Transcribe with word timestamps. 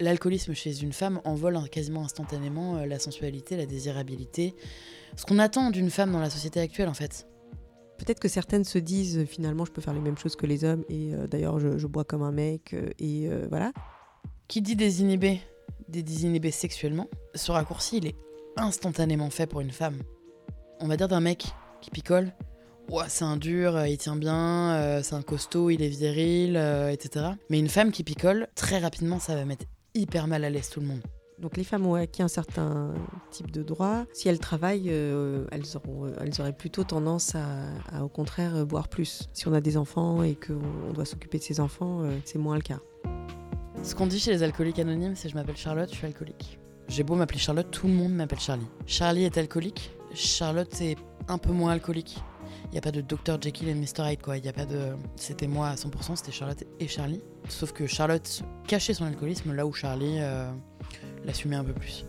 l'alcoolisme 0.00 0.54
chez 0.54 0.82
une 0.82 0.92
femme 0.92 1.20
envole 1.24 1.58
quasiment 1.70 2.04
instantanément 2.04 2.76
euh, 2.76 2.86
la 2.86 2.98
sensualité, 2.98 3.56
la 3.56 3.66
désirabilité, 3.66 4.54
ce 5.16 5.24
qu'on 5.24 5.38
attend 5.38 5.70
d'une 5.70 5.90
femme 5.90 6.12
dans 6.12 6.20
la 6.20 6.30
société 6.30 6.60
actuelle 6.60 6.88
en 6.88 6.94
fait. 6.94 7.26
Peut-être 7.98 8.20
que 8.20 8.28
certaines 8.28 8.64
se 8.64 8.78
disent 8.78 9.24
finalement 9.24 9.64
je 9.64 9.72
peux 9.72 9.80
faire 9.80 9.94
les 9.94 10.00
mêmes 10.00 10.18
choses 10.18 10.36
que 10.36 10.46
les 10.46 10.64
hommes 10.64 10.84
et 10.88 11.14
euh, 11.14 11.26
d'ailleurs 11.26 11.58
je, 11.58 11.86
bois 11.86 12.04
comme 12.04 12.22
un 12.22 12.32
mec 12.32 12.74
euh, 12.74 12.90
et 12.98 13.28
voilà. 13.48 13.72
Qui 14.48 14.62
dit 14.62 14.76
désinhibé, 14.76 15.40
des 15.88 16.02
désinhibé 16.02 16.50
sexuellement, 16.50 17.08
ce 17.34 17.50
raccourci 17.50 17.98
il 17.98 18.06
est 18.06 18.16
instantanément 18.56 19.30
fait 19.30 19.46
pour 19.46 19.60
une 19.60 19.70
femme. 19.70 19.98
On 20.78 20.86
va 20.86 20.96
dire 20.96 21.08
d'un 21.08 21.20
mec 21.20 21.46
qui 21.80 21.90
picole, 21.90 22.32
c'est 23.08 23.24
un 23.24 23.36
dur, 23.36 23.84
il 23.86 23.98
tient 23.98 24.14
bien, 24.14 25.00
c'est 25.02 25.14
un 25.14 25.22
costaud, 25.22 25.70
il 25.70 25.82
est 25.82 25.88
viril, 25.88 26.56
etc. 26.92 27.30
Mais 27.50 27.58
une 27.58 27.68
femme 27.68 27.90
qui 27.90 28.04
picole, 28.04 28.46
très 28.54 28.78
rapidement 28.78 29.18
ça 29.18 29.34
va 29.34 29.44
mettre 29.44 29.64
hyper 29.96 30.26
mal 30.26 30.44
à 30.44 30.50
l'aise 30.50 30.70
tout 30.70 30.80
le 30.80 30.86
monde. 30.86 31.00
Donc 31.38 31.56
les 31.58 31.64
femmes 31.64 31.84
ont 31.86 31.94
acquis 31.94 32.22
un 32.22 32.28
certain 32.28 32.94
type 33.30 33.50
de 33.50 33.62
droit. 33.62 34.04
Si 34.14 34.28
elles 34.28 34.38
travaillent, 34.38 34.88
euh, 34.88 35.44
elles, 35.52 35.76
auront, 35.76 36.06
euh, 36.06 36.16
elles 36.20 36.40
auraient 36.40 36.56
plutôt 36.56 36.84
tendance 36.84 37.34
à, 37.34 38.02
au 38.02 38.08
contraire, 38.08 38.64
boire 38.64 38.88
plus. 38.88 39.28
Si 39.34 39.46
on 39.46 39.52
a 39.52 39.60
des 39.60 39.76
enfants 39.76 40.22
et 40.22 40.34
qu'on 40.34 40.92
doit 40.94 41.04
s'occuper 41.04 41.38
de 41.38 41.42
ses 41.42 41.60
enfants, 41.60 42.02
euh, 42.02 42.16
c'est 42.24 42.38
moins 42.38 42.56
le 42.56 42.62
cas. 42.62 42.80
Ce 43.82 43.94
qu'on 43.94 44.06
dit 44.06 44.18
chez 44.18 44.30
les 44.30 44.42
alcooliques 44.42 44.78
anonymes, 44.78 45.14
c'est 45.14 45.28
je 45.28 45.34
m'appelle 45.34 45.56
Charlotte, 45.56 45.90
je 45.90 45.96
suis 45.96 46.06
alcoolique. 46.06 46.58
J'ai 46.88 47.02
beau 47.02 47.14
m'appeler 47.16 47.38
Charlotte, 47.38 47.70
tout 47.70 47.86
le 47.86 47.92
monde 47.92 48.14
m'appelle 48.14 48.40
Charlie. 48.40 48.66
Charlie 48.86 49.24
est 49.24 49.36
alcoolique, 49.36 49.90
Charlotte 50.14 50.80
est 50.80 50.96
un 51.28 51.36
peu 51.36 51.52
moins 51.52 51.72
alcoolique. 51.72 52.18
Il 52.66 52.72
n'y 52.72 52.78
a 52.78 52.80
pas 52.80 52.92
de 52.92 53.00
Dr 53.00 53.40
Jekyll 53.40 53.68
et 53.68 53.74
Mr 53.74 54.10
Hyde 54.10 54.22
quoi. 54.22 54.36
Il 54.36 54.44
y 54.44 54.48
a 54.48 54.52
pas 54.52 54.66
de. 54.66 54.94
C'était 55.16 55.46
moi 55.46 55.68
à 55.68 55.74
100%, 55.74 56.16
c'était 56.16 56.32
Charlotte 56.32 56.64
et 56.80 56.88
Charlie. 56.88 57.22
Sauf 57.48 57.72
que 57.72 57.86
Charlotte 57.86 58.42
cachait 58.66 58.94
son 58.94 59.04
alcoolisme 59.04 59.52
là 59.52 59.66
où 59.66 59.72
Charlie 59.72 60.16
euh, 60.18 60.50
l'assumait 61.24 61.56
un 61.56 61.64
peu 61.64 61.72
plus. 61.72 62.04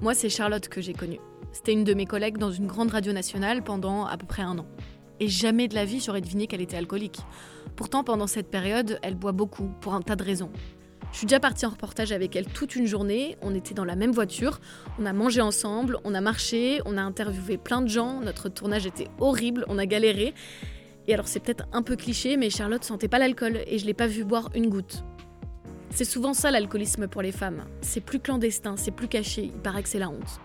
Moi, 0.00 0.14
c'est 0.14 0.28
Charlotte 0.28 0.68
que 0.68 0.80
j'ai 0.80 0.92
connue. 0.92 1.18
C'était 1.52 1.72
une 1.72 1.82
de 1.82 1.92
mes 1.92 2.06
collègues 2.06 2.38
dans 2.38 2.52
une 2.52 2.68
grande 2.68 2.90
radio 2.90 3.12
nationale 3.12 3.64
pendant 3.64 4.06
à 4.06 4.16
peu 4.16 4.26
près 4.26 4.42
un 4.42 4.56
an. 4.58 4.66
Et 5.18 5.26
jamais 5.26 5.66
de 5.66 5.74
la 5.74 5.84
vie 5.84 6.00
j'aurais 6.00 6.20
deviné 6.20 6.46
qu'elle 6.46 6.60
était 6.60 6.76
alcoolique. 6.76 7.18
Pourtant, 7.74 8.04
pendant 8.04 8.28
cette 8.28 8.48
période, 8.48 9.00
elle 9.02 9.16
boit 9.16 9.32
beaucoup, 9.32 9.70
pour 9.80 9.94
un 9.94 10.02
tas 10.02 10.14
de 10.14 10.22
raisons. 10.22 10.50
Je 11.12 11.18
suis 11.18 11.26
déjà 11.26 11.40
partie 11.40 11.66
en 11.66 11.70
reportage 11.70 12.12
avec 12.12 12.36
elle 12.36 12.46
toute 12.46 12.76
une 12.76 12.86
journée. 12.86 13.36
On 13.42 13.54
était 13.54 13.74
dans 13.74 13.84
la 13.84 13.96
même 13.96 14.12
voiture, 14.12 14.60
on 14.98 15.06
a 15.06 15.12
mangé 15.12 15.40
ensemble, 15.40 15.98
on 16.04 16.14
a 16.14 16.20
marché, 16.20 16.80
on 16.84 16.96
a 16.96 17.02
interviewé 17.02 17.56
plein 17.56 17.80
de 17.80 17.88
gens. 17.88 18.20
Notre 18.20 18.48
tournage 18.48 18.86
était 18.86 19.08
horrible, 19.18 19.64
on 19.68 19.78
a 19.78 19.86
galéré. 19.86 20.34
Et 21.06 21.14
alors 21.14 21.26
c'est 21.26 21.40
peut-être 21.40 21.66
un 21.72 21.82
peu 21.82 21.96
cliché, 21.96 22.36
mais 22.36 22.50
Charlotte 22.50 22.84
sentait 22.84 23.08
pas 23.08 23.18
l'alcool 23.18 23.60
et 23.66 23.78
je 23.78 23.86
l'ai 23.86 23.94
pas 23.94 24.06
vue 24.06 24.24
boire 24.24 24.50
une 24.54 24.68
goutte. 24.68 25.04
C'est 25.90 26.04
souvent 26.04 26.34
ça 26.34 26.50
l'alcoolisme 26.50 27.08
pour 27.08 27.22
les 27.22 27.32
femmes. 27.32 27.64
C'est 27.80 28.02
plus 28.02 28.20
clandestin, 28.20 28.76
c'est 28.76 28.90
plus 28.90 29.08
caché, 29.08 29.44
il 29.44 29.60
paraît 29.60 29.82
que 29.82 29.88
c'est 29.88 29.98
la 29.98 30.10
honte. 30.10 30.40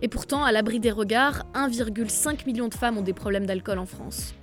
Et 0.00 0.08
pourtant, 0.08 0.44
à 0.44 0.52
l'abri 0.52 0.80
des 0.80 0.90
regards, 0.90 1.44
1,5 1.54 2.46
million 2.46 2.68
de 2.68 2.74
femmes 2.74 2.98
ont 2.98 3.02
des 3.02 3.12
problèmes 3.12 3.46
d'alcool 3.46 3.78
en 3.78 3.86
France. 3.86 4.34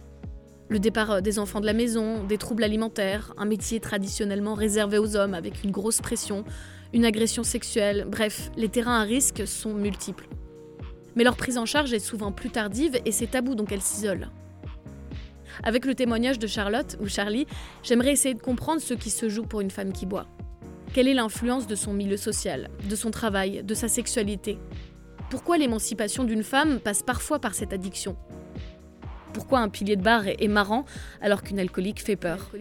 Le 0.74 0.80
départ 0.80 1.12
euh, 1.12 1.22
des 1.22 1.38
enfants 1.38 1.62
de 1.62 1.68
la 1.68 1.74
maison, 1.74 2.24
des 2.24 2.40
troubles 2.40 2.64
alimentaires, 2.64 3.32
un 3.38 3.46
métier 3.46 3.80
traditionnellement 3.80 4.56
réservé 4.56 4.98
aux 4.98 5.16
hommes 5.16 5.36
avec 5.36 5.64
une 5.64 5.70
grosse 5.70 6.02
pression, 6.02 6.46
une 6.94 7.06
agression 7.06 7.44
sexuelle, 7.44 8.08
bref, 8.10 8.50
les 8.58 8.70
terrains 8.70 9.00
à 9.00 9.04
risque 9.04 9.46
sont 9.46 9.76
multiples. 9.76 10.28
Mais 11.16 11.24
leur 11.24 11.36
prise 11.36 11.60
en 11.60 11.68
charge 11.68 11.94
est 11.94 12.00
souvent 12.00 12.32
plus 12.32 12.50
tardive 12.50 13.00
et 13.06 13.12
c'est 13.12 13.28
tabou 13.28 13.54
donc 13.54 13.72
elles 13.72 13.84
s'isolent. 13.84 14.32
Avec 15.62 15.86
le 15.86 15.94
témoignage 15.94 16.40
de 16.40 16.48
Charlotte 16.48 16.98
ou 17.00 17.08
Charlie, 17.08 17.46
j'aimerais 17.84 18.14
essayer 18.14 18.34
de 18.34 18.42
comprendre 18.42 18.82
ce 18.82 18.96
qui 18.96 19.12
se 19.12 19.30
joue 19.30 19.44
pour 19.44 19.62
une 19.62 19.70
femme 19.70 19.94
qui 19.94 20.08
boit. 20.08 20.26
Quelle 20.92 21.08
est 21.08 21.14
l'influence 21.14 21.68
de 21.68 21.76
son 21.76 21.94
milieu 21.94 22.18
social, 22.18 22.72
de 22.90 22.96
son 22.96 23.12
travail, 23.12 23.62
de 23.62 23.76
sa 23.76 23.88
sexualité? 23.88 24.58
Pourquoi 25.30 25.60
l'émancipation 25.60 26.24
d'une 26.24 26.42
femme 26.42 26.80
passe 26.80 27.04
parfois 27.04 27.38
par 27.38 27.54
cette 27.54 27.74
addiction? 27.74 28.18
Pourquoi 29.34 29.60
un 29.60 29.70
pilier 29.70 29.96
de 29.96 30.02
bar 30.02 30.28
est, 30.28 30.48
marrant 30.48 30.86
alors 31.22 31.44
qu'une 31.44 31.60
alcoolique 31.60 32.02
fait 32.04 32.16
peur 32.16 32.52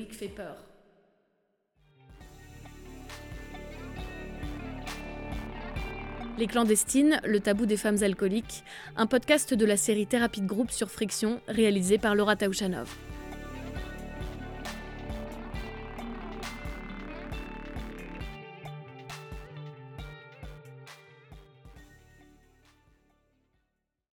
Les 6.38 6.46
clandestines, 6.46 7.20
le 7.24 7.40
tabou 7.40 7.66
des 7.66 7.76
femmes 7.76 8.02
alcooliques, 8.02 8.64
un 8.96 9.06
podcast 9.06 9.52
de 9.52 9.66
la 9.66 9.76
série 9.76 10.06
Thérapie 10.06 10.40
de 10.40 10.46
groupe 10.46 10.70
sur 10.70 10.90
Friction 10.90 11.40
réalisé 11.46 11.98
par 11.98 12.14
Laura 12.14 12.36
Taouchanov. 12.36 12.88